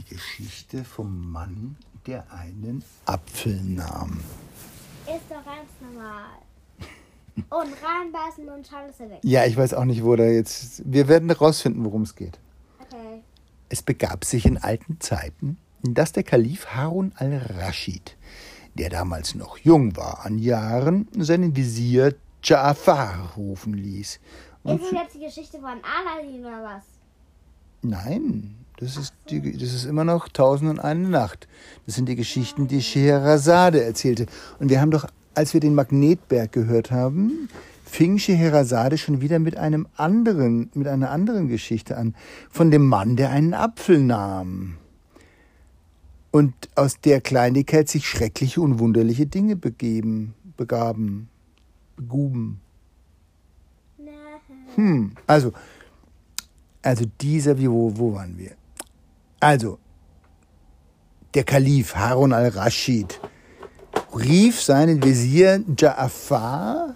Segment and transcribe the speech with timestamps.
[0.00, 4.20] die Geschichte vom Mann, der einen Apfel nahm.
[5.06, 6.38] Ist doch ganz normal.
[7.36, 9.18] Und reinbeißen und schon ist er weg.
[9.22, 10.82] Ja, ich weiß auch nicht, wo da jetzt.
[10.90, 12.38] Wir werden herausfinden, worum es geht.
[12.80, 13.22] Okay.
[13.68, 18.16] Es begab sich in alten Zeiten, dass der Kalif Harun al-Raschid,
[18.74, 24.20] der damals noch jung war an Jahren, seinen Visier Ja'far rufen ließ.
[24.62, 26.84] Und Ist das jetzt die Geschichte von Aladdin oder was?
[27.82, 31.48] Nein, das ist, die, das ist immer noch Tausend und eine Nacht.
[31.84, 34.26] Das sind die Geschichten, die Scheherazade erzählte.
[34.58, 37.50] Und wir haben doch, als wir den Magnetberg gehört haben,
[37.84, 42.14] fing Scheherazade schon wieder mit einem anderen, mit einer anderen Geschichte an.
[42.50, 44.76] Von dem Mann, der einen Apfel nahm.
[46.30, 51.28] Und aus der Kleinigkeit sich schreckliche und wunderliche Dinge begeben, begaben,
[51.96, 52.60] beguben.
[54.76, 55.52] Hm, also,
[56.80, 58.52] also dieser, wie, wo, wo waren wir?
[59.40, 59.78] Also,
[61.32, 63.20] der Kalif Harun al-Raschid
[64.14, 66.94] rief seinen Visier Ja'afar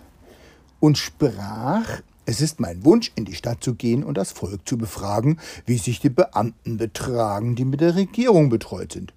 [0.78, 4.76] und sprach, es ist mein Wunsch, in die Stadt zu gehen und das Volk zu
[4.76, 9.14] befragen, wie sich die Beamten betragen, die mit der Regierung betreut sind.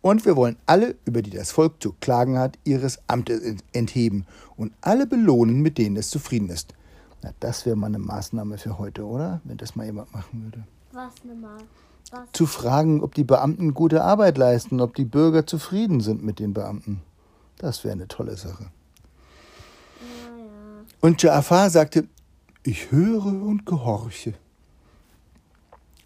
[0.00, 4.26] Und wir wollen alle, über die das Volk zu klagen hat, ihres Amtes entheben
[4.56, 6.74] und alle belohnen, mit denen es zufrieden ist.
[7.22, 9.40] Na, das wäre mal eine Maßnahme für heute, oder?
[9.44, 10.64] Wenn das mal jemand machen würde.
[10.92, 11.58] Was nochmal?
[11.58, 11.83] Was?
[12.32, 16.52] Zu fragen, ob die Beamten gute Arbeit leisten, ob die Bürger zufrieden sind mit den
[16.52, 17.00] Beamten.
[17.58, 18.66] Das wäre eine tolle Sache.
[21.00, 22.08] Und Ja'afar sagte,
[22.62, 24.34] ich höre und gehorche.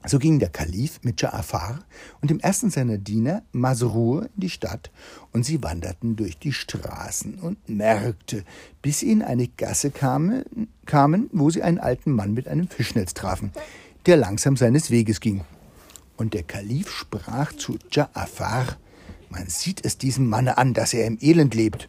[0.07, 1.81] So ging der Kalif mit Ja'afar
[2.21, 4.91] und dem ersten seiner Diener Masrur in die Stadt,
[5.33, 8.45] und sie wanderten durch die Straßen und Märkte,
[8.81, 13.13] bis sie in eine Gasse kamen, kamen, wo sie einen alten Mann mit einem Fischnetz
[13.13, 13.53] trafen,
[14.07, 15.43] der langsam seines Weges ging.
[16.19, 18.77] Und der Kalif sprach zu Ja'afar,
[19.31, 21.89] man sieht es diesem Manne an, dass er im Elend lebt.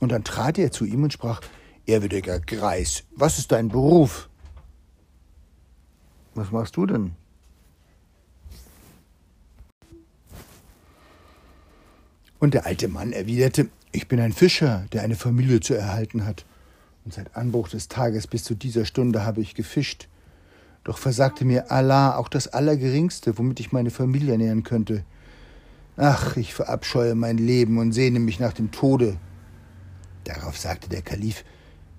[0.00, 1.40] Und dann trat er zu ihm und sprach,
[1.86, 4.28] ehrwürdiger Greis, was ist dein Beruf?
[6.34, 7.12] Was machst du denn?
[12.40, 16.44] Und der alte Mann erwiderte, ich bin ein Fischer, der eine Familie zu erhalten hat.
[17.04, 20.08] Und seit Anbruch des Tages bis zu dieser Stunde habe ich gefischt.
[20.88, 25.04] Doch versagte mir Allah auch das Allergeringste, womit ich meine Familie ernähren könnte.
[25.98, 29.18] Ach, ich verabscheue mein Leben und sehne mich nach dem Tode.
[30.24, 31.44] Darauf sagte der Kalif,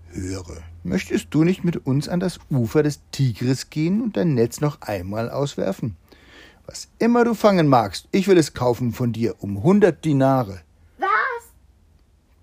[0.08, 4.60] Höre, möchtest du nicht mit uns an das Ufer des Tigris gehen und dein Netz
[4.60, 5.96] noch einmal auswerfen?
[6.66, 10.62] Was immer du fangen magst, ich will es kaufen von dir um hundert Dinare.
[10.98, 11.08] Was?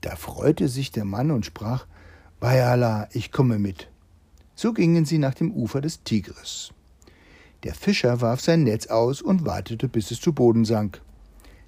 [0.00, 1.88] Da freute sich der Mann und sprach,
[2.38, 3.88] Bei Allah, ich komme mit.
[4.56, 6.72] So gingen sie nach dem Ufer des Tigris.
[7.62, 11.02] Der Fischer warf sein Netz aus und wartete, bis es zu Boden sank.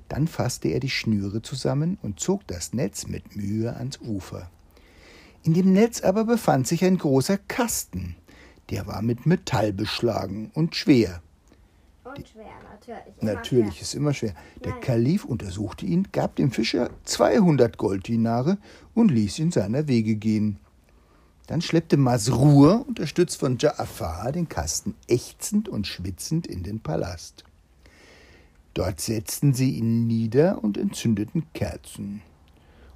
[0.09, 4.51] Dann fasste er die Schnüre zusammen und zog das Netz mit Mühe ans Ufer.
[5.45, 8.17] In dem Netz aber befand sich ein großer Kasten,
[8.71, 11.23] der war mit Metall beschlagen und schwer.
[12.05, 13.23] Und schwer, natürlich.
[13.23, 13.83] Natürlich schwer.
[13.83, 14.35] ist immer schwer.
[14.65, 14.81] Der Nein.
[14.81, 18.57] Kalif untersuchte ihn, gab dem Fischer 200 Golddinare
[18.95, 20.59] und ließ ihn seiner Wege gehen.
[21.49, 27.43] Dann schleppte Masrur, unterstützt von Ja'afar, den Kasten ächzend und schwitzend in den Palast.
[28.75, 32.21] Dort setzten sie ihn nieder und entzündeten Kerzen.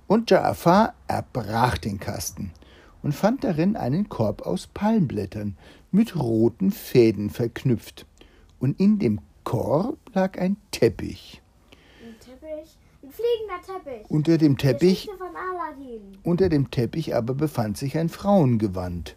[0.07, 2.53] Und Ja'afar erbrach den Kasten
[3.03, 5.57] und fand darin einen Korb aus Palmblättern
[5.91, 8.07] mit roten Fäden verknüpft.
[8.61, 11.42] Und in dem Korb lag ein Teppich.
[13.23, 14.11] Fliegender Teppich.
[14.11, 15.09] Unter dem Teppich,
[16.25, 19.17] unter dem Teppich aber befand sich ein Frauengewand,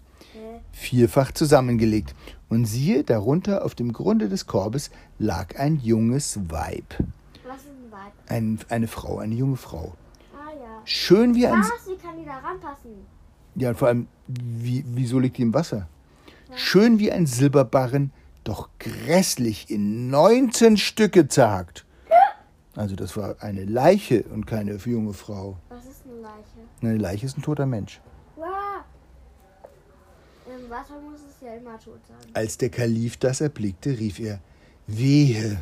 [0.71, 2.13] vierfach zusammengelegt.
[2.47, 6.94] Und siehe, darunter auf dem Grunde des Korbes lag ein junges Weib.
[7.47, 8.13] Was ist ein Weib?
[8.27, 9.94] Ein, eine Frau, eine junge Frau.
[10.33, 10.81] Ah ja.
[10.85, 11.59] Schön wie ein.
[11.59, 11.88] Was?
[11.88, 12.91] Wie kann die da ranpassen?
[13.55, 15.88] Ja, und vor allem, wie, wieso liegt die im Wasser?
[16.55, 18.11] Schön wie ein Silberbarren,
[18.44, 21.84] doch grässlich in 19 Stücke zerhackt.
[22.75, 25.57] Also, das war eine Leiche und keine junge Frau.
[25.69, 26.60] Was ist eine Leiche?
[26.81, 28.01] Eine Leiche ist ein toter Mensch.
[28.36, 28.45] Wow.
[30.45, 32.18] Im Wasser muss es ja immer tot sein.
[32.33, 34.39] Als der Kalif das erblickte, rief er
[34.88, 35.62] Wehe.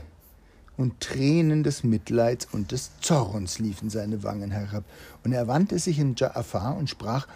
[0.76, 4.84] Und Tränen des Mitleids und des Zorns liefen seine Wangen herab.
[5.24, 7.28] Und er wandte sich in Ja'afar und sprach,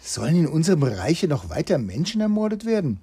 [0.00, 3.00] sollen in unserem Reiche noch weiter Menschen ermordet werden?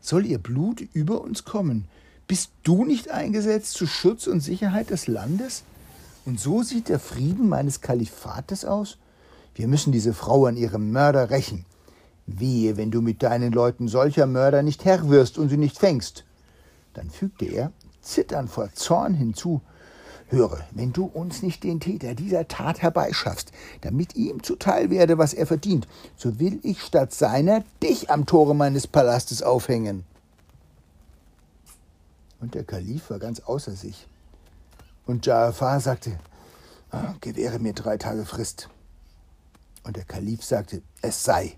[0.00, 1.84] Soll ihr Blut über uns kommen?
[2.28, 5.62] Bist du nicht eingesetzt zu Schutz und Sicherheit des Landes?
[6.26, 8.98] Und so sieht der Frieden meines Kalifates aus?
[9.54, 11.64] Wir müssen diese Frau an ihrem Mörder rächen.
[12.26, 16.24] Wehe, wenn du mit deinen Leuten solcher Mörder nicht Herr wirst und sie nicht fängst.
[16.92, 17.72] Dann fügte er,
[18.02, 19.62] zitternd vor Zorn hinzu.
[20.26, 25.32] Höre, wenn du uns nicht den Täter dieser Tat herbeischaffst, damit ihm zuteil werde, was
[25.32, 30.04] er verdient, so will ich statt seiner dich am Tore meines Palastes aufhängen.
[32.40, 34.06] Und der Kalif war ganz außer sich.
[35.06, 36.18] Und Ja'afar sagte,
[36.90, 38.68] ah, gewähre mir drei Tage Frist.
[39.84, 41.56] Und der Kalif sagte, es sei.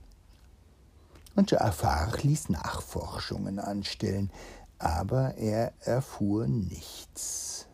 [1.35, 4.31] Und Ja'afar ließ Nachforschungen anstellen,
[4.79, 7.67] aber er erfuhr nichts.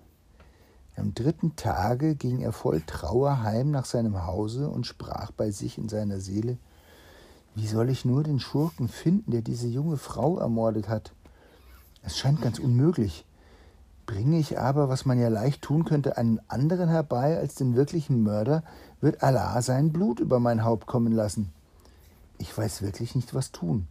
[0.96, 5.78] Am dritten Tage ging er voll Trauer heim nach seinem Hause und sprach bei sich
[5.78, 6.58] in seiner Seele,
[7.54, 11.12] wie soll ich nur den Schurken finden, der diese junge Frau ermordet hat?
[12.02, 13.24] Es scheint ganz unmöglich.
[14.06, 18.22] Bringe ich aber, was man ja leicht tun könnte, einen anderen herbei als den wirklichen
[18.22, 18.62] Mörder,
[19.00, 21.52] wird Allah sein Blut über mein Haupt kommen lassen.
[22.38, 23.88] Ich weiß wirklich nicht, was tun.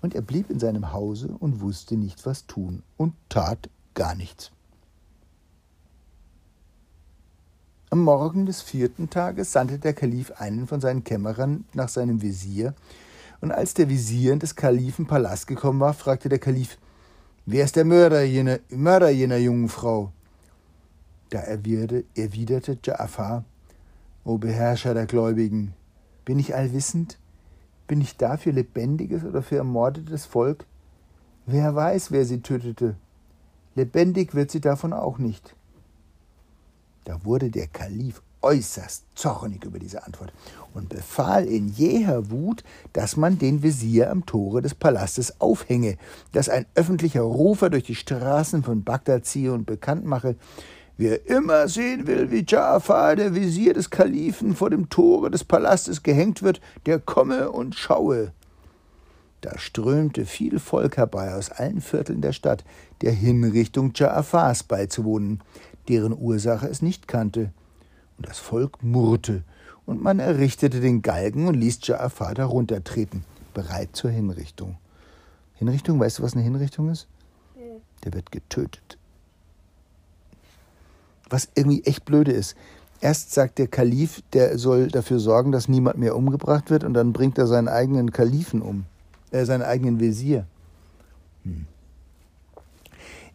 [0.00, 4.52] Und er blieb in seinem Hause und wusste nicht, was tun, und tat gar nichts.
[7.90, 12.74] Am Morgen des vierten Tages sandte der Kalif einen von seinen Kämmerern nach seinem Visier,
[13.40, 16.78] und als der Visier in des Kalifen Palast gekommen war, fragte der Kalif,
[17.46, 20.12] wer ist der Mörder jener, Mörder jener jungen Frau?
[21.30, 23.44] Da erwiderte Ja'afar,
[24.24, 25.74] O Beherrscher der Gläubigen,
[26.24, 27.18] bin ich allwissend?
[27.86, 30.64] Bin ich da für lebendiges oder für ermordetes Volk?
[31.44, 32.96] Wer weiß, wer sie tötete?
[33.74, 35.54] Lebendig wird sie davon auch nicht.
[37.04, 40.32] Da wurde der Kalif äußerst zornig über diese Antwort
[40.74, 42.62] und befahl in jäher Wut,
[42.92, 45.96] dass man den Visier am Tore des Palastes aufhänge,
[46.32, 50.36] dass ein öffentlicher Rufer durch die Straßen von Bagdad ziehe und bekannt mache,
[50.96, 56.04] Wer immer sehen will, wie Ja'far, der Visier des Kalifen, vor dem Tore des Palastes
[56.04, 58.32] gehängt wird, der komme und schaue.
[59.40, 62.64] Da strömte viel Volk herbei aus allen Vierteln der Stadt,
[63.02, 65.42] der Hinrichtung Ja'fars beizuwohnen,
[65.88, 67.52] deren Ursache es nicht kannte.
[68.16, 69.42] Und das Volk murrte,
[69.86, 74.76] und man errichtete den Galgen und ließ Ja'far darunter treten, bereit zur Hinrichtung.
[75.54, 77.06] Hinrichtung, weißt du, was eine Hinrichtung ist?
[78.04, 78.98] Der wird getötet
[81.34, 82.56] was irgendwie echt blöde ist.
[83.00, 87.12] Erst sagt der Kalif, der soll dafür sorgen, dass niemand mehr umgebracht wird, und dann
[87.12, 88.84] bringt er seinen eigenen Kalifen um,
[89.30, 90.46] äh, seinen eigenen Visier.
[91.42, 91.66] Hm.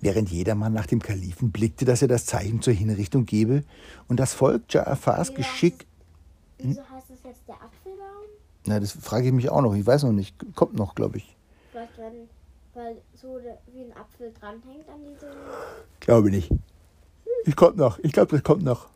[0.02, 3.64] Während jedermann nach dem Kalifen blickte, dass er das Zeichen zur Hinrichtung gebe,
[4.08, 5.86] und das Volk Ja'afars Geschick.
[6.58, 8.26] Wieso heißt das jetzt der Apfelbaum?
[8.66, 9.76] Na, das frage ich mich auch noch.
[9.76, 10.36] Ich weiß noch nicht.
[10.56, 11.36] Kommt noch, glaube ich.
[11.72, 12.30] Vielleicht, wenn,
[12.74, 13.40] weil so
[13.74, 15.32] wie ein Apfel dranhängt an diese.
[16.00, 16.52] Glaube nicht.
[17.46, 18.00] Ich kommt noch.
[18.00, 18.88] Ich glaube, das kommt noch.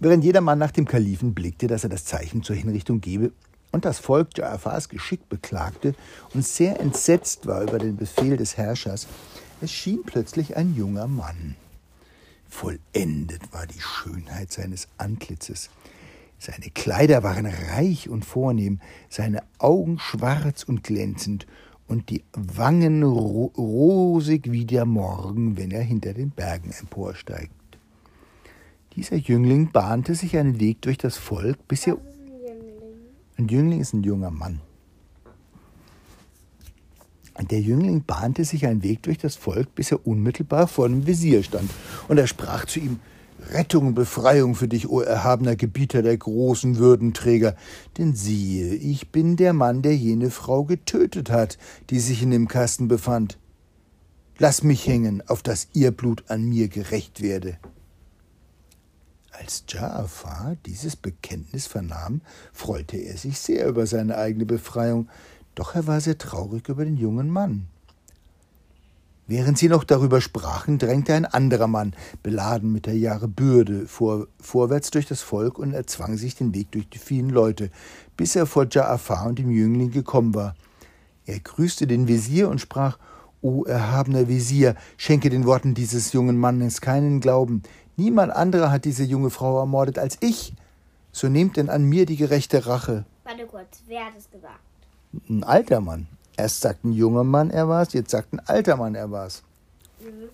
[0.00, 3.32] Während jedermann nach dem Kalifen blickte, dass er das Zeichen zur Hinrichtung gebe
[3.70, 5.94] und das Volk Ja'afars Geschick beklagte
[6.34, 9.06] und sehr entsetzt war über den Befehl des Herrschers,
[9.60, 11.56] erschien plötzlich ein junger Mann.
[12.48, 15.70] Vollendet war die Schönheit seines Antlitzes.
[16.38, 21.46] Seine Kleider waren reich und vornehm, seine Augen schwarz und glänzend
[21.86, 27.52] und die Wangen ro rosig wie der Morgen, wenn er hinter den Bergen emporsteigt.
[28.96, 31.98] Dieser Jüngling bahnte sich einen Weg durch das Volk, bis er.
[33.36, 34.60] Ein Jüngling ist ein junger Mann.
[37.38, 41.42] Der Jüngling bahnte sich einen Weg durch das Volk, bis er unmittelbar vor dem Visier
[41.42, 41.70] stand.
[42.08, 43.00] Und er sprach zu ihm:
[43.50, 47.56] Rettung und Befreiung für dich, o erhabener Gebieter der großen Würdenträger.
[47.98, 52.48] Denn siehe, ich bin der Mann, der jene Frau getötet hat, die sich in dem
[52.48, 53.38] Kasten befand.
[54.38, 57.58] Lass mich hängen, auf dass ihr Blut an mir gerecht werde.
[59.32, 62.20] Als Ja'afar dieses Bekenntnis vernahm,
[62.52, 65.08] freute er sich sehr über seine eigene Befreiung,
[65.54, 67.66] doch er war sehr traurig über den jungen Mann.
[69.26, 74.26] Während sie noch darüber sprachen, drängte ein anderer Mann, beladen mit der Jahre Bürde, vor,
[74.40, 77.70] vorwärts durch das Volk und erzwang sich den Weg durch die vielen Leute,
[78.16, 80.56] bis er vor Ja'afar und dem Jüngling gekommen war.
[81.26, 82.98] Er grüßte den Visier und sprach,
[83.40, 87.62] O erhabener Visier, schenke den Worten dieses jungen Mannes keinen Glauben,
[88.00, 90.54] Niemand anderer hat diese junge Frau ermordet als ich.
[91.12, 93.04] So nehmt denn an mir die gerechte Rache.
[93.24, 94.58] Warte kurz, wer hat es gesagt?
[95.28, 96.06] Ein alter Mann.
[96.36, 99.42] Erst sagt ein junger Mann, er war's, jetzt sagt ein alter Mann, er war's.
[100.00, 100.30] Mhm.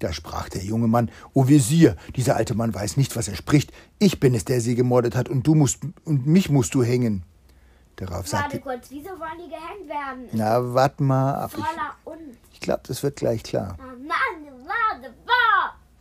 [0.00, 3.70] Da sprach der junge Mann, O Visier, dieser alte Mann weiß nicht, was er spricht.
[3.98, 7.22] Ich bin es, der sie gemordet hat, und du musst und mich musst du hängen.
[7.96, 10.28] Darauf warte sagte, kurz, wieso wollen die gehängt werden?
[10.32, 11.52] Na, warte mal ab.
[12.04, 12.16] Und.
[12.54, 13.76] Ich glaube, das wird gleich klar.
[13.78, 15.49] Oh Mann, warte, warte.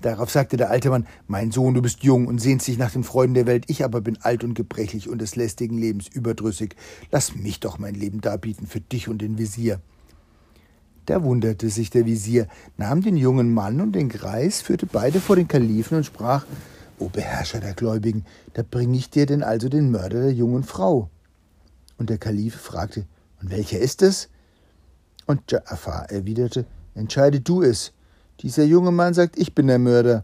[0.02, 3.04] Darauf sagte der alte Mann, mein Sohn, du bist jung und sehnst dich nach den
[3.04, 6.76] Freuden der Welt, ich aber bin alt und gebrechlich und des lästigen Lebens überdrüssig.
[7.12, 9.82] Lass mich doch mein Leben darbieten für dich und den Visier.
[11.06, 15.36] Da wunderte sich der Visier, nahm den jungen Mann und den Greis, führte beide vor
[15.36, 16.46] den Kalifen und sprach,
[17.00, 21.10] O Beherrscher der Gläubigen, da bringe ich dir denn also den Mörder der jungen Frau.
[21.98, 23.06] Und der Kalif fragte,
[23.42, 24.30] und welcher ist es?
[25.26, 26.66] Und Ja'afar erwiderte,
[26.96, 27.94] entscheide du es.
[28.42, 30.24] Dieser junge Mann sagt, ich bin der Mörder.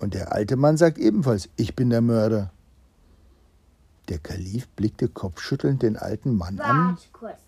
[0.00, 2.50] Und der alte Mann sagt ebenfalls, ich bin der Mörder.
[4.08, 6.98] Der Kalif blickte kopfschüttelnd den alten Mann Warte an.
[7.12, 7.38] kurz.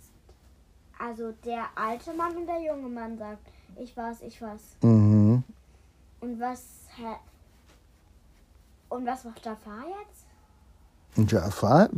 [0.98, 3.46] Also der alte Mann und der junge Mann sagt,
[3.78, 4.60] ich weiß, ich weiß.
[4.82, 5.42] Mhm.
[6.20, 6.62] Und was
[8.88, 10.24] und was macht Jafar jetzt?
[11.16, 11.90] Und Ja'afar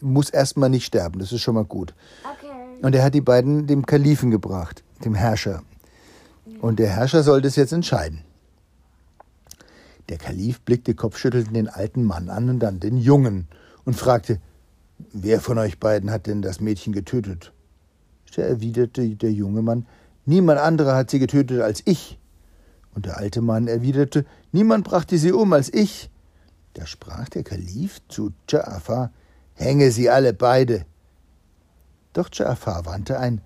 [0.00, 1.94] muss erstmal nicht sterben, das ist schon mal gut.
[2.24, 2.78] Okay.
[2.82, 5.62] Und er hat die beiden dem Kalifen gebracht, dem Herrscher.
[6.60, 8.24] Und der Herrscher soll das jetzt entscheiden.
[10.08, 13.46] Der Kalif blickte kopfschüttelnd den alten Mann an und dann den Jungen
[13.84, 14.40] und fragte,
[15.12, 17.52] wer von euch beiden hat denn das Mädchen getötet?
[18.34, 19.86] Da erwiderte der junge Mann,
[20.24, 22.18] niemand anderer hat sie getötet als ich.
[22.94, 26.08] Und der alte Mann erwiderte, niemand brachte sie um als ich.
[26.74, 29.10] Da sprach der Kalif zu Ja'afar,
[29.54, 30.84] hänge sie alle beide.
[32.12, 33.40] Doch Ja'afar wandte ein,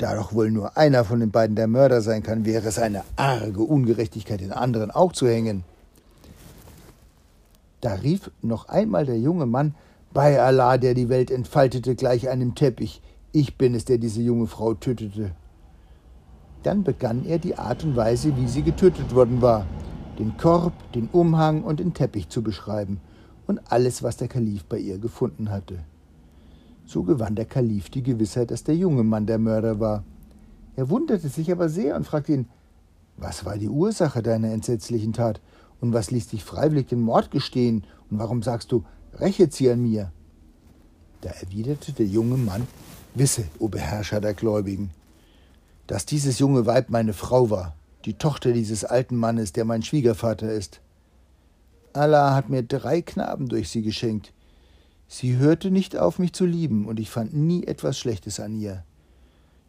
[0.00, 3.04] da doch wohl nur einer von den beiden der Mörder sein kann, wäre es eine
[3.16, 5.62] arge Ungerechtigkeit, den anderen auch zu hängen.
[7.80, 9.74] Da rief noch einmal der junge Mann,
[10.12, 13.00] bei Allah, der die Welt entfaltete gleich einem Teppich,
[13.32, 15.32] ich bin es, der diese junge Frau tötete.
[16.62, 19.66] Dann begann er die Art und Weise, wie sie getötet worden war,
[20.18, 23.00] den Korb, den Umhang und den Teppich zu beschreiben
[23.46, 25.78] und alles, was der Kalif bei ihr gefunden hatte.
[26.90, 30.02] So gewann der Kalif die Gewissheit, dass der junge Mann der Mörder war.
[30.74, 32.48] Er wunderte sich aber sehr und fragte ihn,
[33.16, 35.40] was war die Ursache deiner entsetzlichen Tat
[35.80, 38.82] und was ließ dich freiwillig den Mord gestehen und warum sagst du,
[39.14, 40.10] rächet sie an mir?
[41.20, 42.66] Da erwiderte der junge Mann,
[43.14, 44.90] wisse, o Beherrscher der Gläubigen,
[45.86, 50.52] dass dieses junge Weib meine Frau war, die Tochter dieses alten Mannes, der mein Schwiegervater
[50.52, 50.80] ist.
[51.92, 54.32] Allah hat mir drei Knaben durch sie geschenkt.
[55.12, 58.84] Sie hörte nicht auf, mich zu lieben, und ich fand nie etwas Schlechtes an ihr.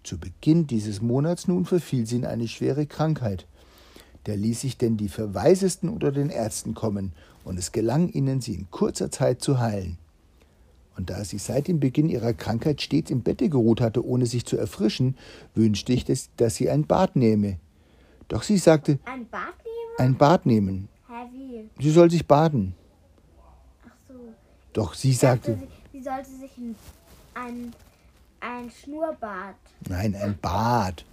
[0.03, 3.47] Zu Beginn dieses Monats nun verfiel sie in eine schwere Krankheit.
[4.25, 8.53] Da ließ sich denn die Verwaisesten unter den Ärzten kommen, und es gelang ihnen, sie
[8.53, 9.97] in kurzer Zeit zu heilen.
[10.95, 14.45] Und da sie seit dem Beginn ihrer Krankheit stets im Bette geruht hatte, ohne sich
[14.45, 15.17] zu erfrischen,
[15.55, 17.57] wünschte ich, dass, dass sie ein Bad nehme.
[18.27, 19.97] Doch sie sagte, Ein Bad nehmen?
[19.97, 20.87] ein Bad nehmen.
[21.79, 22.75] Sie soll sich baden.
[24.73, 25.57] Doch sie sagte,
[25.91, 26.75] sie, sie sollte sich ein,
[27.33, 27.73] ein,
[28.39, 29.55] ein Schnurrbart.
[29.87, 31.05] nein, ein Bad.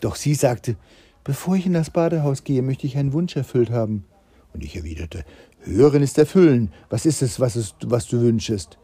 [0.00, 0.76] Doch sie sagte,
[1.24, 4.04] bevor ich in das Badehaus gehe, möchte ich einen Wunsch erfüllt haben.
[4.52, 5.24] Und ich erwiderte,
[5.66, 6.72] Hören ist erfüllen.
[6.88, 8.78] Was ist es, was, es, was du wünschest?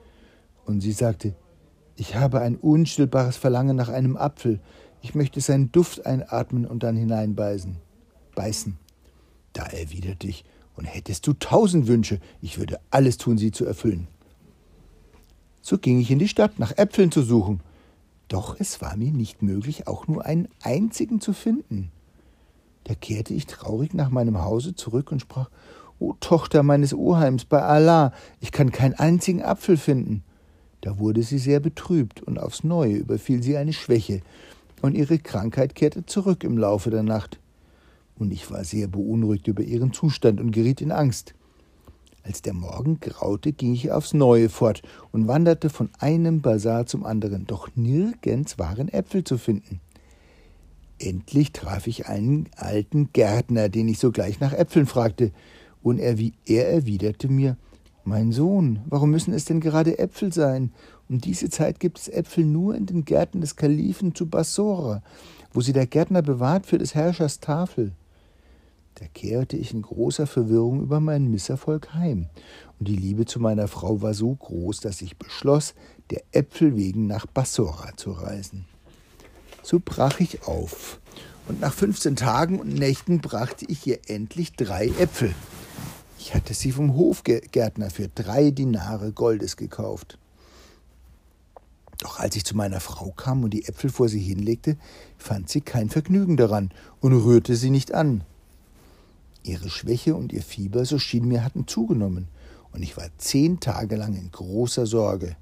[0.65, 1.37] Und sie sagte,
[1.97, 4.61] ich habe ein unstillbares Verlangen nach einem Apfel.
[5.01, 7.77] Ich möchte seinen Duft einatmen und dann hineinbeißen.
[8.35, 8.79] Beißen.
[9.53, 10.45] Da erwiderte ich,
[10.77, 14.09] und hättest du tausend Wünsche, ich würde alles tun, sie zu erfüllen.
[15.61, 17.61] So ging ich in die Stadt, nach Äpfeln zu suchen.
[18.29, 21.93] Doch es war mir nicht möglich, auch nur einen einzigen zu finden.
[22.85, 25.51] Da kehrte ich traurig nach meinem Hause zurück und sprach,
[26.01, 30.25] O Tochter meines Oheims, bei Allah, ich kann keinen einzigen Apfel finden.
[30.81, 34.21] Da wurde sie sehr betrübt, und aufs neue überfiel sie eine Schwäche,
[34.81, 37.39] und ihre Krankheit kehrte zurück im Laufe der Nacht.
[38.23, 41.35] Und ich war sehr beunruhigt über ihren Zustand und geriet in Angst.
[42.23, 47.05] Als der Morgen graute, ging ich aufs Neue fort und wanderte von einem Bazar zum
[47.05, 49.81] anderen, doch nirgends waren Äpfel zu finden.
[51.01, 55.33] Endlich traf ich einen alten Gärtner, den ich sogleich nach Äpfeln fragte,
[55.83, 57.57] und er, wie, er erwiderte mir,
[58.05, 60.71] mein Sohn, warum müssen es denn gerade Äpfel sein?
[61.09, 65.03] Um diese Zeit gibt es Äpfel nur in den Gärten des Kalifen zu Bassora,
[65.53, 67.91] wo sie der Gärtner bewahrt für des Herrschers Tafel.
[68.97, 72.27] Da kehrte ich in großer Verwirrung über meinen Misserfolg heim,
[72.79, 75.75] und die Liebe zu meiner Frau war so groß, dass ich beschloss,
[76.11, 78.67] der Äpfel wegen nach Bassora zu reisen.
[79.63, 81.01] So brach ich auf,
[81.49, 85.35] und nach fünfzehn Tagen und Nächten brachte ich ihr endlich drei Äpfel.
[86.19, 90.19] Ich hatte sie vom Hofgärtner für drei Dinare Goldes gekauft.
[91.99, 94.77] Doch als ich zu meiner Frau kam und die Äpfel vor sie hinlegte,
[95.17, 96.71] fand sie kein Vergnügen daran
[97.01, 98.25] und rührte sie nicht an.
[99.45, 102.29] Ihre Schwäche und ihr Fieber, so schien mir, hatten zugenommen,
[102.73, 105.37] und ich war zehn Tage lang in großer Sorge.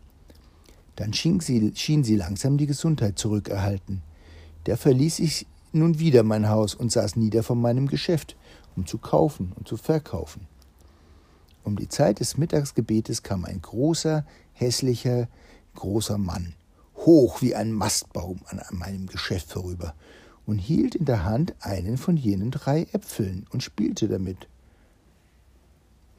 [0.96, 4.02] Dann schien sie, schien sie langsam die Gesundheit zurückerhalten.
[4.64, 8.36] Da verließ ich nun wieder mein Haus und saß nieder von meinem Geschäft,
[8.76, 10.46] um zu kaufen und zu verkaufen.
[11.62, 15.28] Um die Zeit des Mittagsgebetes kam ein großer, hässlicher,
[15.74, 16.54] großer Mann,
[16.96, 19.94] hoch wie ein Mastbaum an meinem Geschäft vorüber
[20.50, 24.48] und hielt in der Hand einen von jenen drei Äpfeln und spielte damit.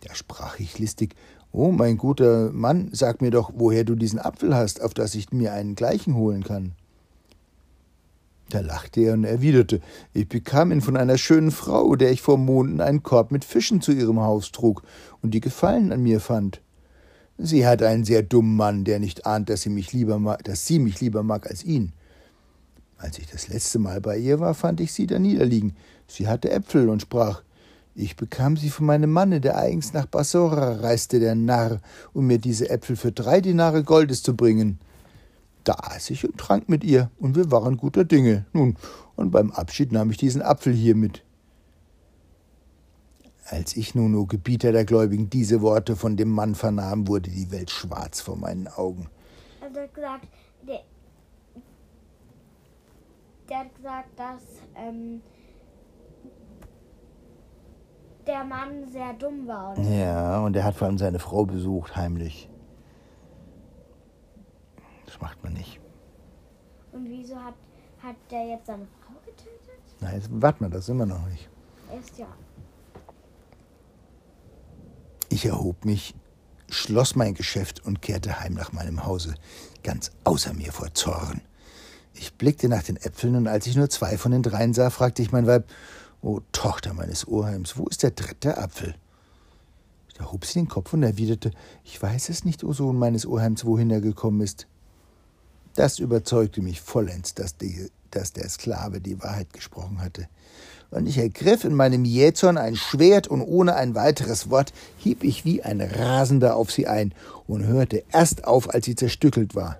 [0.07, 1.15] Da sprach ich listig
[1.51, 5.33] Oh, mein guter Mann, sag mir doch, woher du diesen Apfel hast, auf dass ich
[5.33, 6.71] mir einen gleichen holen kann.
[8.47, 9.81] Da lachte er und erwiderte,
[10.13, 13.81] ich bekam ihn von einer schönen Frau, der ich vor Monden einen Korb mit Fischen
[13.81, 14.81] zu ihrem Haus trug
[15.21, 16.61] und die Gefallen an mir fand.
[17.37, 20.65] Sie hat einen sehr dummen Mann, der nicht ahnt, dass sie mich lieber mag, dass
[20.65, 21.91] sie mich lieber mag als ihn.
[23.01, 25.75] Als ich das letzte Mal bei ihr war, fand ich sie da niederliegen.
[26.07, 27.41] Sie hatte Äpfel und sprach,
[27.95, 31.81] ich bekam sie von meinem Manne, der eigens nach Bassora reiste, der Narr,
[32.13, 34.79] um mir diese Äpfel für drei Dinare Goldes zu bringen.
[35.63, 38.45] Da aß ich und trank mit ihr, und wir waren guter Dinge.
[38.53, 38.77] Nun,
[39.15, 41.23] und beim Abschied nahm ich diesen Apfel hier mit.
[43.45, 47.51] Als ich nun, o Gebieter der Gläubigen, diese Worte von dem Mann vernahm, wurde die
[47.51, 49.09] Welt schwarz vor meinen Augen.
[49.59, 50.27] Er hat gesagt,
[50.67, 50.81] der,
[53.51, 54.43] der hat gesagt, dass
[54.75, 55.21] ähm,
[58.25, 59.73] der Mann sehr dumm war.
[59.73, 59.81] Oder?
[59.81, 62.49] Ja, und er hat vor allem seine Frau besucht, heimlich.
[65.05, 65.81] Das macht man nicht.
[66.93, 67.55] Und wieso hat,
[68.01, 69.81] hat der jetzt seine Frau getötet?
[69.99, 71.49] Na, jetzt warten wir das immer noch nicht.
[71.93, 72.27] Erst ja.
[75.27, 76.15] Ich erhob mich,
[76.69, 79.35] schloss mein Geschäft und kehrte heim nach meinem Hause,
[79.83, 81.41] ganz außer mir vor Zorn.
[82.13, 85.21] Ich blickte nach den Äpfeln und als ich nur zwei von den dreien sah, fragte
[85.21, 85.65] ich mein Weib,
[86.21, 88.93] O Tochter meines Oheims, wo ist der dritte Apfel?
[90.17, 91.51] Da hob sie den Kopf und erwiderte,
[91.83, 94.67] ich weiß es nicht, o Sohn meines Oheims, wohin er gekommen ist.
[95.73, 100.27] Das überzeugte mich vollends, dass, die, dass der Sklave die Wahrheit gesprochen hatte.
[100.91, 105.45] Und ich ergriff in meinem Jähzorn ein Schwert und ohne ein weiteres Wort hieb ich
[105.45, 107.15] wie ein Rasender auf sie ein
[107.47, 109.79] und hörte erst auf, als sie zerstückelt war.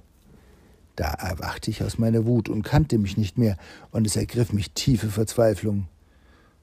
[0.95, 3.57] Da erwachte ich aus meiner Wut und kannte mich nicht mehr,
[3.91, 5.87] und es ergriff mich tiefe Verzweiflung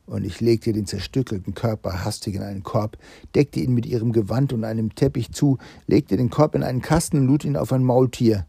[0.09, 2.97] und ich legte den zerstückelten Körper hastig in einen Korb,
[3.35, 7.19] deckte ihn mit ihrem Gewand und einem Teppich zu, legte den Korb in einen Kasten
[7.19, 8.47] und lud ihn auf ein Maultier.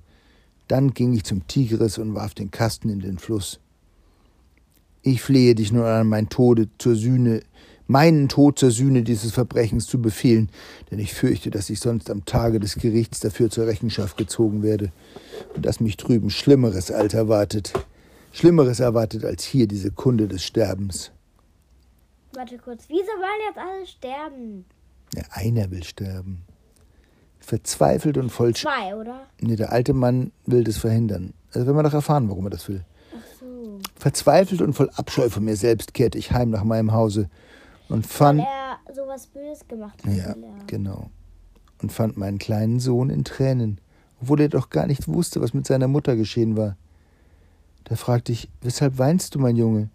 [0.68, 3.60] Dann ging ich zum Tigris und warf den Kasten in den Fluss.
[5.02, 7.42] Ich flehe dich nun an, mein Tode zur Sühne,
[7.90, 10.50] meinen Tod zur Sühne dieses Verbrechens zu befehlen,
[10.92, 14.92] denn ich fürchte, dass ich sonst am Tage des Gerichts dafür zur Rechenschaft gezogen werde
[15.56, 17.74] und dass mich drüben Schlimmeres als erwartet,
[18.32, 21.12] Schlimmeres erwartet als hier diese Kunde des Sterbens.
[22.34, 24.66] Warte kurz, wieso wollen jetzt alle sterben?
[25.16, 26.44] Ja, einer will sterben.
[27.40, 28.54] Verzweifelt und voll.
[28.54, 29.26] Zwei, oder?
[29.42, 31.34] Nee, der alte Mann will das verhindern.
[31.54, 32.86] Also wenn wir doch erfahren, warum er das will.
[33.18, 33.80] Ach so.
[33.96, 37.32] Verzweifelt und voll Abscheu von mir selbst kehrte ich heim nach meinem Hause
[37.90, 38.40] und fand.
[38.40, 40.14] Weil er sowas Böses gemacht hat.
[40.14, 40.36] Ja,
[40.68, 41.10] genau.
[41.82, 43.80] Und fand meinen kleinen Sohn in Tränen,
[44.22, 46.76] obwohl er doch gar nicht wusste, was mit seiner Mutter geschehen war.
[47.86, 49.90] Da fragte ich, weshalb weinst du, mein Junge?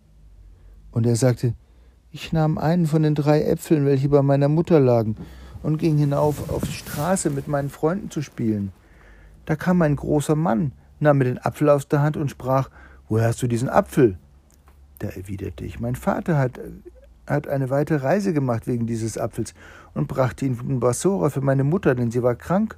[0.90, 1.54] Und er sagte,
[2.10, 5.16] ich nahm einen von den drei Äpfeln, welche bei meiner Mutter lagen,
[5.62, 8.72] und ging hinauf auf die Straße mit meinen Freunden zu spielen.
[9.46, 12.70] Da kam ein großer Mann, nahm mir den Apfel aus der Hand und sprach,
[13.08, 14.18] Woher hast du diesen Apfel?
[14.98, 16.58] Da erwiderte ich, mein Vater hat,
[17.26, 19.54] hat eine weite Reise gemacht wegen dieses Apfels
[19.94, 22.76] und brachte ihn von Bassora für meine Mutter, denn sie war krank.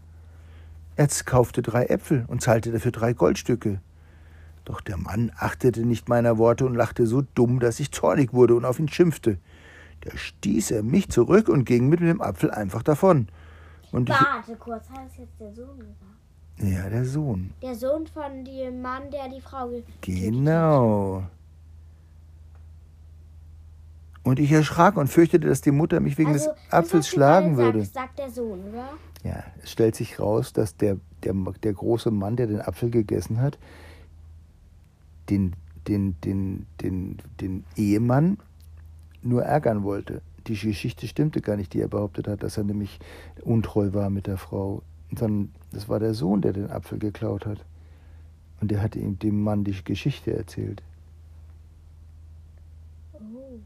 [0.96, 3.80] Er kaufte drei Äpfel und zahlte dafür drei Goldstücke.
[4.64, 8.54] Doch der Mann achtete nicht meiner Worte und lachte so dumm, dass ich zornig wurde
[8.54, 9.38] und auf ihn schimpfte.
[10.00, 13.28] Da stieß er mich zurück und ging mit dem Apfel einfach davon.
[13.92, 16.72] Und ich, Warte kurz, hat es jetzt der Sohn gesagt?
[16.74, 17.52] ja, der Sohn.
[17.62, 21.30] Der Sohn von dem Mann, der die Frau getötet hat.
[24.26, 27.78] Und ich erschrak und fürchtete, dass die Mutter mich wegen Also, des Apfels schlagen würde.
[27.82, 28.88] Sagst, sagt der Sohn, oder?
[29.22, 33.40] Ja, es stellt sich raus, dass der, der, der große Mann, der den Apfel gegessen
[33.40, 33.56] hat,
[35.30, 35.52] den,
[35.86, 38.38] den, den, den, den Ehemann
[39.22, 40.22] nur ärgern wollte.
[40.48, 42.98] Die Geschichte stimmte gar nicht, die er behauptet hat, dass er nämlich
[43.44, 44.82] untreu war mit der Frau,
[45.16, 47.64] sondern das war der Sohn, der den Apfel geklaut hat.
[48.60, 50.82] Und der hat ihm dem Mann die Geschichte erzählt.
[53.12, 53.60] Oh.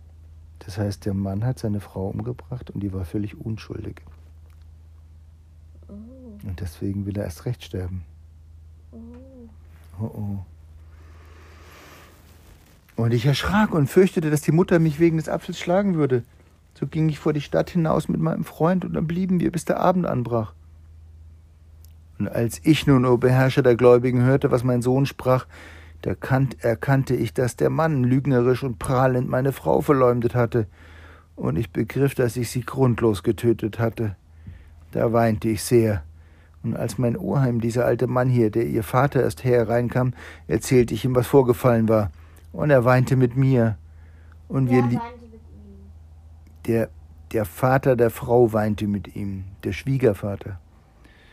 [0.70, 4.02] Das heißt, der Mann hat seine Frau umgebracht und die war völlig unschuldig.
[5.88, 5.94] Oh.
[6.46, 8.04] Und deswegen will er erst recht sterben.
[8.92, 8.98] Oh.
[10.00, 10.38] Oh oh.
[13.02, 16.22] Und ich erschrak und fürchtete, dass die Mutter mich wegen des Apfels schlagen würde.
[16.74, 19.64] So ging ich vor die Stadt hinaus mit meinem Freund und dann blieben wir, bis
[19.64, 20.52] der Abend anbrach.
[22.20, 25.46] Und als ich nun, o Beherrscher der Gläubigen, hörte, was mein Sohn sprach,
[26.02, 30.66] da kannt, erkannte ich, dass der Mann lügnerisch und prahlend meine Frau verleumdet hatte,
[31.36, 34.16] und ich begriff, dass ich sie grundlos getötet hatte.
[34.92, 36.02] Da weinte ich sehr
[36.62, 40.12] Und als mein Oheim, dieser alte Mann hier, der ihr Vater erst hereinkam,
[40.46, 42.10] erzählte ich ihm, was vorgefallen war.
[42.52, 43.78] Und er weinte mit mir.
[44.48, 45.00] Und wir li-
[46.66, 46.90] der,
[47.32, 50.60] der Vater der Frau weinte mit ihm, der Schwiegervater.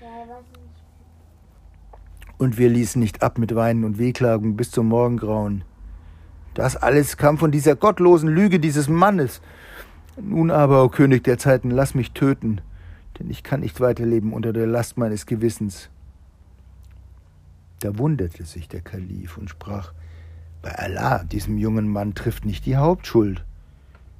[0.01, 0.63] Ja, er weiß nicht.
[2.37, 5.63] Und wir ließen nicht ab mit Weinen und Wehklagen bis zum Morgengrauen.
[6.53, 9.41] Das alles kam von dieser gottlosen Lüge dieses Mannes.
[10.19, 12.61] Nun aber, o König der Zeiten, lass mich töten,
[13.19, 15.89] denn ich kann nicht weiterleben unter der Last meines Gewissens.
[17.79, 19.93] Da wunderte sich der Kalif und sprach,
[20.63, 23.45] bei Allah, diesem jungen Mann trifft nicht die Hauptschuld.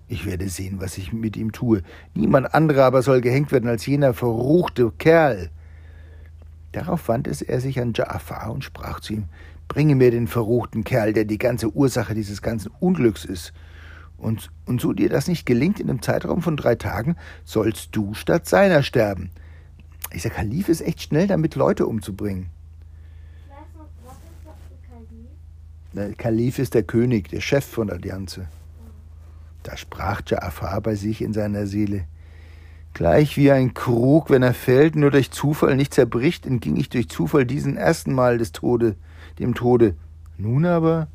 [0.08, 1.82] Ich werde sehen, was ich mit ihm tue.
[2.13, 5.49] Niemand anderer aber soll gehängt werden als jener verruchte Kerl.
[6.77, 9.25] Darauf wandte er sich an Ja'afar und sprach zu ihm,
[9.67, 13.51] Bringe mir den verruchten Kerl, der die ganze Ursache dieses ganzen Unglücks ist.
[14.15, 18.13] Und, und so dir das nicht gelingt in einem Zeitraum von drei Tagen, sollst du
[18.13, 19.31] statt seiner sterben.
[20.13, 22.51] Dieser Kalif ist echt schnell damit, Leute umzubringen.
[25.93, 28.49] Der Kalif ist der König, der Chef von der Allianze.
[29.63, 32.05] Da sprach Ja'afar bei sich in seiner Seele.
[32.97, 37.07] Gleich wie ein Krug, wenn er fällt, nur durch Zufall nicht zerbricht, entging ich durch
[37.10, 38.95] Zufall diesen ersten Mal des Tode,
[39.38, 39.93] dem Tode.
[40.39, 41.05] Nun aber.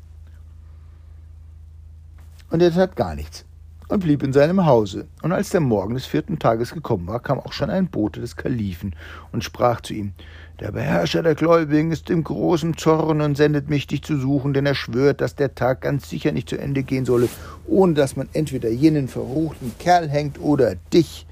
[2.49, 3.43] Und er tat gar nichts
[3.89, 5.07] und blieb in seinem Hause.
[5.23, 8.37] Und als der Morgen des vierten Tages gekommen war, kam auch schon ein Bote des
[8.37, 8.95] Kalifen
[9.33, 10.13] und sprach zu ihm:
[10.61, 14.65] Der Beherrscher der Gläubigen ist im großen Zorn und sendet mich, dich zu suchen, denn
[14.65, 17.27] er schwört, dass der Tag ganz sicher nicht zu Ende gehen solle,
[17.67, 21.27] ohne dass man entweder jenen verruchten Kerl hängt oder dich.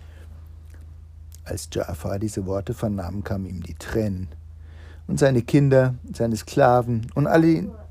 [1.43, 4.27] Als Ja'afar diese Worte vernahm, kamen ihm die Tränen.
[5.07, 7.47] Und seine Kinder, seine Sklaven und alle.
[7.47, 7.81] Jafar.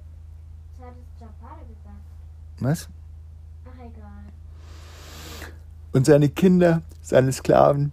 [2.61, 2.89] Was?
[3.65, 5.53] Ach, egal.
[5.93, 7.93] und seine Kinder, seine Sklaven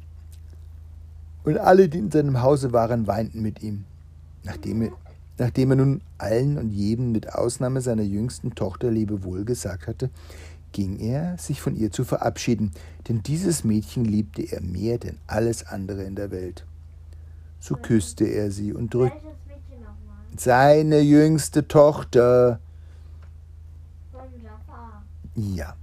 [1.44, 3.86] und alle, die in seinem Hause waren, weinten mit ihm.
[4.44, 4.92] Nachdem er,
[5.38, 10.10] nachdem er nun allen und jedem mit Ausnahme seiner jüngsten Tochter Lebewohl gesagt hatte,
[10.78, 12.72] ging er, sich von ihr zu verabschieden,
[13.08, 16.68] denn dieses Mädchen liebte er mehr denn alles andere in der Welt.
[17.60, 19.28] So küsste er sie und drückte
[20.38, 22.60] seine jüngste Tochter.
[25.34, 25.76] Ja.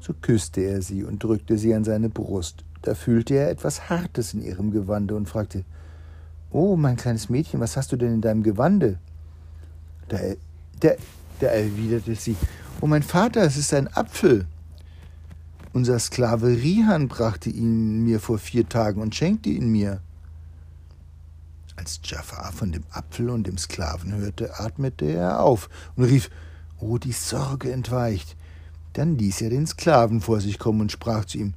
[0.00, 2.64] So küsste er sie und drückte sie an seine Brust.
[2.80, 5.64] Da fühlte er etwas Hartes in ihrem Gewande und fragte,
[6.50, 8.98] Oh, mein kleines Mädchen, was hast du denn in deinem Gewande?
[10.08, 10.16] Da,
[10.80, 10.92] da,
[11.40, 12.36] da erwiderte sie,
[12.82, 14.46] Oh, mein Vater, es ist ein Apfel.
[15.72, 20.02] Unser Sklave Rihan brachte ihn mir vor vier Tagen und schenkte ihn mir.
[21.76, 26.28] Als Jafar von dem Apfel und dem Sklaven hörte, atmete er auf und rief,
[26.78, 28.36] Oh, die Sorge entweicht.
[28.92, 31.54] Dann ließ er den Sklaven vor sich kommen und sprach zu ihm,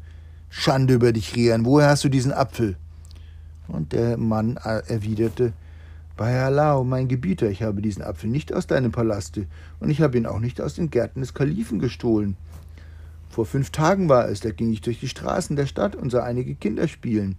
[0.50, 2.78] Schande über dich, Rian, woher hast du diesen Apfel?
[3.68, 5.52] Und der Mann erwiderte,
[6.20, 9.46] bei Allah, o mein Gebieter, ich habe diesen Apfel nicht aus deinem Palaste,
[9.80, 12.36] und ich habe ihn auch nicht aus den Gärten des Kalifen gestohlen.
[13.30, 16.24] Vor fünf Tagen war es, da ging ich durch die Straßen der Stadt und sah
[16.24, 17.38] einige Kinder spielen,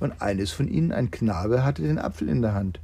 [0.00, 2.80] und eines von ihnen, ein Knabe, hatte den Apfel in der Hand.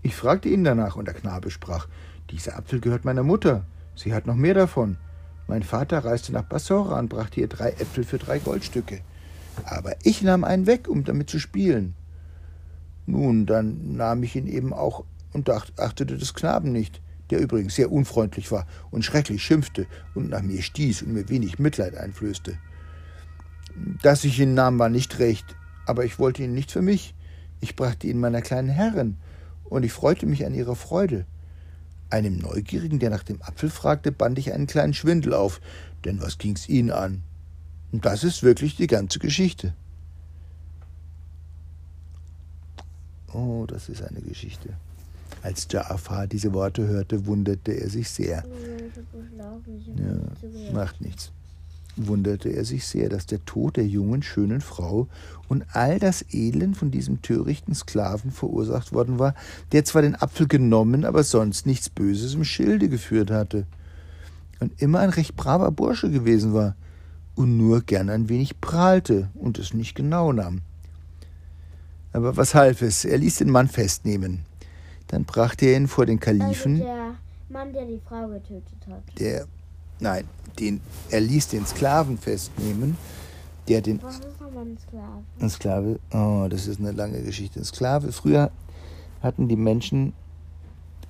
[0.00, 1.86] Ich fragte ihn danach, und der Knabe sprach,
[2.30, 4.96] dieser Apfel gehört meiner Mutter, sie hat noch mehr davon.
[5.48, 9.00] Mein Vater reiste nach Bassora und brachte ihr drei Äpfel für drei Goldstücke.
[9.66, 11.94] Aber ich nahm einen weg, um damit zu spielen.
[13.06, 17.90] Nun, dann nahm ich ihn eben auch und achtete des Knaben nicht, der übrigens sehr
[17.90, 22.58] unfreundlich war und schrecklich schimpfte und nach mir stieß und mir wenig Mitleid einflößte.
[24.02, 27.14] Dass ich ihn nahm, war nicht recht, aber ich wollte ihn nicht für mich.
[27.60, 29.16] Ich brachte ihn meiner kleinen Herrin,
[29.64, 31.26] und ich freute mich an ihrer Freude.
[32.10, 35.60] Einem Neugierigen, der nach dem Apfel fragte, band ich einen kleinen Schwindel auf,
[36.04, 37.22] denn was ging's ihn an?
[37.90, 39.74] Und das ist wirklich die ganze Geschichte.
[43.34, 44.70] Oh, das ist eine Geschichte.
[45.42, 48.38] Als Ja'afar diese Worte hörte, wunderte er sich sehr.
[48.38, 48.46] Hab
[49.96, 51.32] Ja, macht nichts.
[51.96, 55.08] Wunderte er sich sehr, dass der Tod der jungen, schönen Frau
[55.48, 59.34] und all das Elend von diesem törichten Sklaven verursacht worden war,
[59.72, 63.66] der zwar den Apfel genommen, aber sonst nichts Böses im Schilde geführt hatte.
[64.60, 66.74] Und immer ein recht braver Bursche gewesen war
[67.34, 70.62] und nur gern ein wenig prahlte und es nicht genau nahm.
[72.14, 73.04] Aber was half es?
[73.04, 74.46] Er ließ den Mann festnehmen.
[75.08, 76.74] Dann brachte er ihn vor den Kalifen.
[76.74, 77.14] Also der
[77.48, 79.02] Mann, der die Frau getötet hat.
[79.18, 79.46] der,
[79.98, 80.24] nein,
[80.58, 82.96] den, er ließ den Sklaven festnehmen,
[83.68, 85.24] der den, Was ist nochmal ein Sklave?
[85.40, 87.58] ein Sklave, oh, das ist eine lange Geschichte.
[87.60, 88.50] Ein Sklave, früher
[89.20, 90.12] hatten die Menschen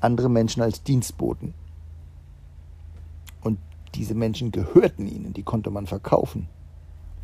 [0.00, 1.52] andere Menschen als Dienstboten.
[3.42, 3.58] Und
[3.94, 6.48] diese Menschen gehörten ihnen, die konnte man verkaufen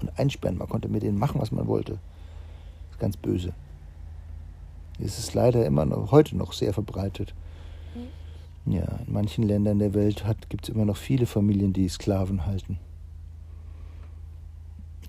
[0.03, 0.59] und einsperren.
[0.59, 1.93] Man konnte mit denen machen, was man wollte.
[1.93, 3.55] Das ist ganz böse.
[5.03, 7.35] Es ist leider immer noch, heute noch sehr verbreitet.
[8.67, 12.79] Ja, in manchen Ländern der Welt gibt es immer noch viele Familien, die Sklaven halten.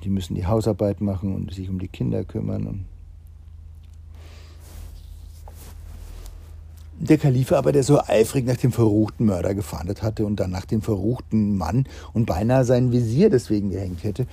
[0.04, 2.86] Die müssen die Hausarbeit machen und sich um die Kinder kümmern und
[7.04, 10.66] Der Kalife aber, der so eifrig nach dem verruchten Mörder gefahndet hatte und dann nach
[10.66, 14.28] dem verruchten Mann und beinahe sein Visier deswegen gehängt hätte,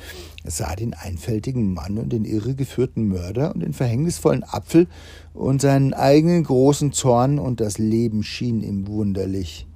[0.44, 4.86] sah den einfältigen Mann und den irregeführten Mörder und den verhängnisvollen Apfel
[5.32, 9.66] und seinen eigenen großen Zorn und das Leben schien ihm wunderlich.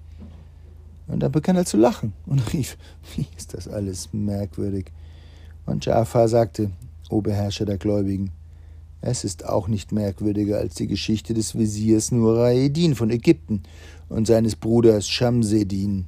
[1.06, 2.76] Und dann begann er zu lachen und rief,
[3.16, 4.92] wie ist das alles merkwürdig.
[5.64, 6.70] Und Jafar sagte,
[7.08, 8.32] O Beherrscher der Gläubigen,
[9.02, 13.64] es ist auch nicht merkwürdiger als die Geschichte des Wesirs Nuraeddin von Ägypten
[14.08, 16.06] und seines Bruders Shamseddin.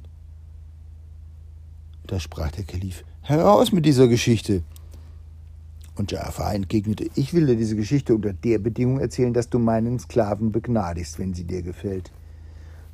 [2.07, 4.63] Da sprach der Kalif, heraus mit dieser Geschichte.
[5.95, 9.99] Und Jafar entgegnete, ich will dir diese Geschichte unter der Bedingung erzählen, dass du meinen
[9.99, 12.11] Sklaven begnadigst, wenn sie dir gefällt.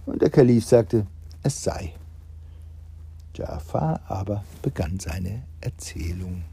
[0.05, 1.05] Und der Kalif sagte,
[1.43, 1.93] es sei.
[3.35, 6.43] Jafar aber begann seine Erzählung.